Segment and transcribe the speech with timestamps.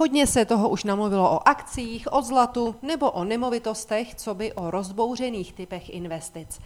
[0.00, 4.70] Hodně se toho už namluvilo o akcích, o zlatu nebo o nemovitostech, co by o
[4.70, 6.60] rozbouřených typech investic.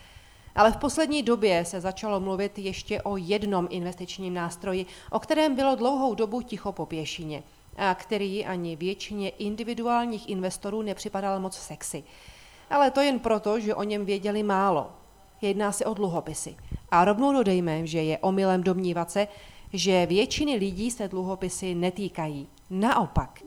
[0.55, 5.75] Ale v poslední době se začalo mluvit ještě o jednom investičním nástroji, o kterém bylo
[5.75, 7.43] dlouhou dobu ticho po pěšině
[7.77, 12.05] a který ani většině individuálních investorů nepřipadal moc sexy.
[12.71, 14.91] Ale to jen proto, že o něm věděli málo.
[15.43, 16.57] Jedná se o dluhopisy.
[16.91, 19.29] A rovnou dodejme, že je omylem domnívat se,
[19.73, 22.49] že většiny lidí se dluhopisy netýkají.
[22.71, 23.43] Naopak,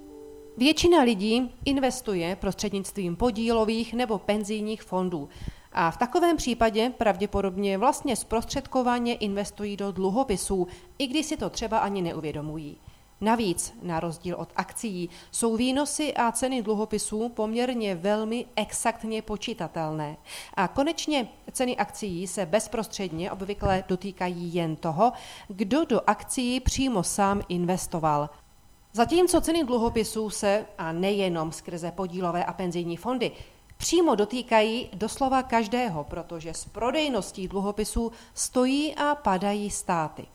[0.58, 5.30] většina lidí investuje prostřednictvím podílových nebo penzijních fondů
[5.72, 11.78] a v takovém případě pravděpodobně vlastně zprostředkovaně investují do dluhopisů, i když si to třeba
[11.78, 12.78] ani neuvědomují.
[13.22, 20.18] Navíc, na rozdíl od akcí, jsou výnosy a ceny dluhopisů poměrně velmi exaktně počítatelné.
[20.54, 25.14] A konečně ceny akcí se bezprostředně obvykle dotýkají jen toho,
[25.48, 28.30] kdo do akcí přímo sám investoval.
[28.98, 33.32] Zatímco ceny dluhopisů se, a nejenom skrze podílové a penzijní fondy,
[33.78, 40.26] přímo dotýkají doslova každého, protože s prodejností dluhopisů stojí a padají státy.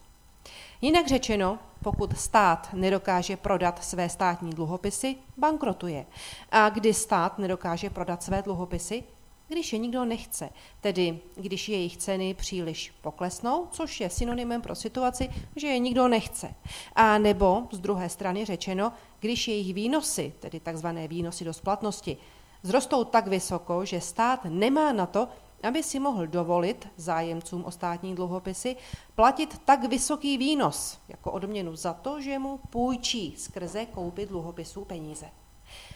[0.80, 6.06] Jinak řečeno, pokud stát nedokáže prodat své státní dluhopisy, bankrotuje.
[6.50, 9.04] A kdy stát nedokáže prodat své dluhopisy?
[9.52, 10.50] Když je nikdo nechce,
[10.80, 16.54] tedy když jejich ceny příliš poklesnou, což je synonymem pro situaci, že je nikdo nechce.
[16.94, 22.16] A nebo z druhé strany řečeno, když jejich výnosy, tedy takzvané výnosy do splatnosti,
[22.62, 25.28] zrostou tak vysoko, že stát nemá na to,
[25.62, 28.76] aby si mohl dovolit zájemcům o státní dluhopisy
[29.14, 35.41] platit tak vysoký výnos jako odměnu za to, že mu půjčí skrze koupit dluhopisů peníze.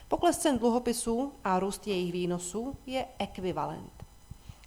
[0.09, 3.93] Pokles cen dluhopisů a růst jejich výnosů je ekvivalent.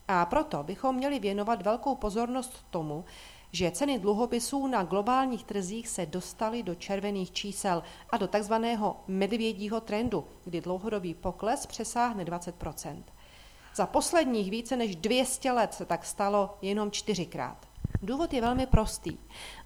[0.07, 3.05] A proto bychom měli věnovat velkou pozornost tomu,
[3.51, 9.81] že ceny dluhopisů na globálních trzích se dostaly do červených čísel a do takzvaného medvědího
[9.81, 13.03] trendu, kdy dlouhodobý pokles přesáhne 20%
[13.75, 17.57] za posledních více než 200 let se tak stalo jenom čtyřikrát.
[18.01, 19.17] Důvod je velmi prostý.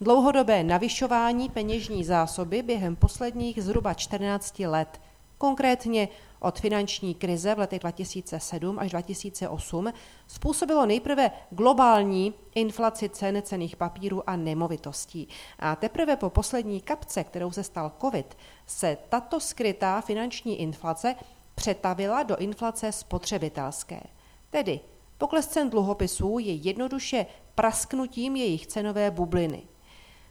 [0.01, 5.01] Dlouhodobé navyšování peněžní zásoby během posledních zhruba 14 let,
[5.38, 6.07] konkrétně
[6.39, 9.94] od finanční krize v letech 2007 až 2008,
[10.27, 15.27] způsobilo nejprve globální inflaci cen cených papírů a nemovitostí.
[15.59, 21.16] A teprve po poslední kapce, kterou se stal COVID, se tato skrytá finanční inflace
[21.55, 24.01] přetavila do inflace spotřebitelské.
[24.50, 24.79] Tedy
[25.17, 29.63] pokles cen dluhopisů je jednoduše prasknutím jejich cenové bubliny.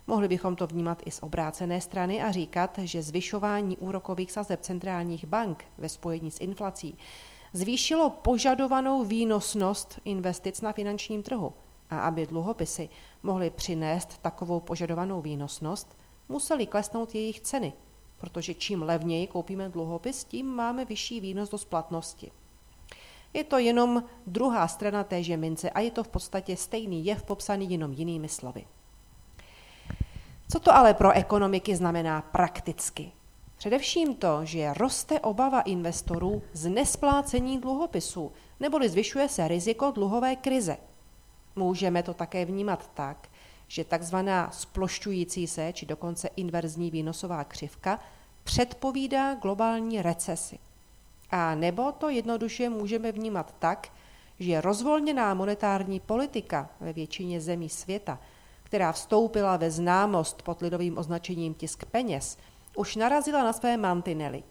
[0.06, 5.24] Mohli bychom to vnímat i z obrácené strany a říkat, že zvyšování úrokových sazeb centrálních
[5.24, 6.98] bank ve spojení s inflací
[7.52, 11.52] zvýšilo požadovanou výnosnost investic na finančním trhu.
[11.90, 12.88] A aby dluhopisy
[13.22, 15.96] mohly přinést takovou požadovanou výnosnost,
[16.28, 17.72] musely klesnout jejich ceny,
[18.18, 22.30] protože čím levněji koupíme dluhopis, tím máme vyšší výnos do splatnosti.
[23.34, 27.70] Je to jenom druhá strana téže mince a je to v podstatě stejný jev popsaný
[27.70, 28.66] jenom jinými slovy.
[30.52, 33.12] Co to ale pro ekonomiky znamená prakticky?
[33.56, 40.76] Především to, že roste obava investorů z nesplácení dluhopisů, neboli zvyšuje se riziko dluhové krize.
[41.56, 43.28] Můžeme to také vnímat tak,
[43.68, 47.98] že takzvaná splošťující se, či dokonce inverzní výnosová křivka,
[48.44, 50.58] předpovídá globální recesi.
[51.30, 53.88] A nebo to jednoduše můžeme vnímat tak,
[54.38, 58.18] že rozvolněná monetární politika ve většině zemí světa,
[58.72, 62.38] která vstoupila ve známost pod lidovým označením tisk peněz,
[62.76, 64.42] už narazila na své mantinely.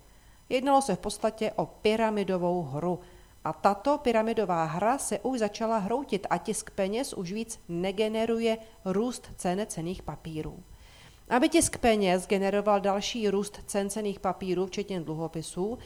[0.50, 3.00] Jednalo se v podstatě o pyramidovou hru,
[3.44, 9.30] a tato pyramidová hra se už začala hroutit a tisk peněz už víc negeneruje růst
[9.36, 10.64] cen cených papírů.
[11.30, 15.78] Aby tisk peněz generoval další růst cen cených papírů, včetně dluhopisů,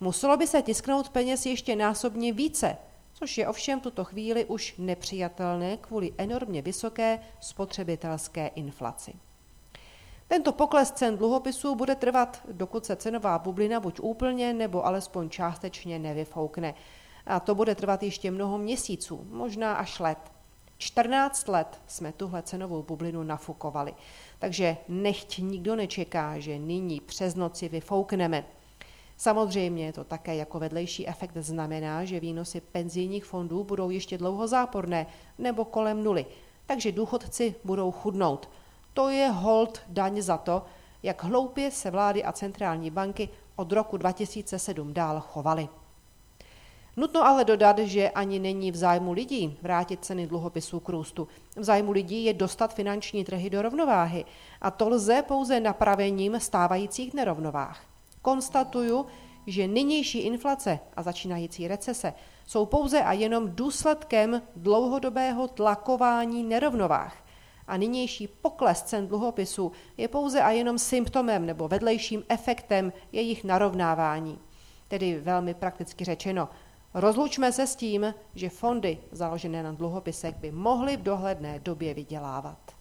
[0.00, 2.76] muselo by se tisknout peněz ještě násobně více,
[3.20, 9.12] což je ovšem v tuto chvíli už nepřijatelné kvůli enormně vysoké spotřebitelské inflaci.
[10.28, 15.98] Tento pokles cen dluhopisů bude trvat, dokud se cenová bublina buď úplně nebo alespoň částečně
[15.98, 16.74] nevyfoukne.
[17.26, 20.18] A to bude trvat ještě mnoho měsíců, možná až let.
[20.78, 23.94] 14 let jsme tuhle cenovou bublinu nafukovali.
[24.38, 28.44] Takže nechť nikdo nečeká, že nyní přes noci vyfoukneme.
[29.20, 35.06] Samozřejmě to také jako vedlejší efekt znamená, že výnosy penzijních fondů budou ještě dlouho záporné
[35.38, 36.26] nebo kolem nuly,
[36.66, 38.48] takže důchodci budou chudnout.
[38.94, 40.62] To je hold daň za to,
[41.02, 45.68] jak hloupě se vlády a centrální banky od roku 2007 dál chovaly.
[46.96, 51.28] Nutno ale dodat, že ani není v zájmu lidí vrátit ceny dluhopisů k růstu.
[51.56, 54.24] V zájmu lidí je dostat finanční trhy do rovnováhy
[54.60, 57.90] a to lze pouze napravením stávajících nerovnovách.
[58.22, 59.06] Konstatuju,
[59.46, 62.14] že nynější inflace a začínající recese
[62.46, 67.16] jsou pouze a jenom důsledkem dlouhodobého tlakování nerovnovách
[67.66, 74.38] a nynější pokles cen dluhopisů je pouze a jenom symptomem nebo vedlejším efektem jejich narovnávání.
[74.88, 76.48] Tedy velmi prakticky řečeno,
[76.94, 82.79] rozlučme se s tím, že fondy založené na dluhopisech by mohly v dohledné době vydělávat.